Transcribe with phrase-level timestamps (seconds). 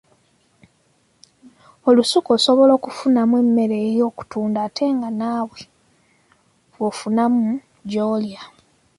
[1.89, 5.59] Olusuku osobola okufunamu emmere ey’okutunda ate nga naawe
[6.71, 7.47] bw’ofunamu
[7.89, 8.41] gy’olya.